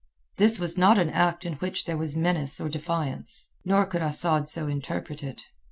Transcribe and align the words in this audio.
This 0.37 0.59
was 0.59 0.79
not 0.79 0.97
an 0.97 1.11
act 1.11 1.45
in 1.45 1.57
which 1.57 1.85
there 1.85 1.95
was 1.95 2.15
menace 2.15 2.59
or 2.59 2.69
defiance, 2.69 3.49
nor 3.65 3.85
could 3.85 4.01
Asad 4.01 4.49
so 4.49 4.65
interpret 4.67 5.21
it. 5.21 5.43